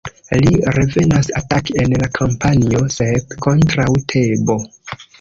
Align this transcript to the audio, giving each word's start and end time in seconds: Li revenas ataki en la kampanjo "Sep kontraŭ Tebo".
Li 0.43 0.53
revenas 0.77 1.29
ataki 1.41 1.77
en 1.85 1.95
la 2.05 2.09
kampanjo 2.17 2.83
"Sep 2.97 3.39
kontraŭ 3.49 3.91
Tebo". 4.17 4.63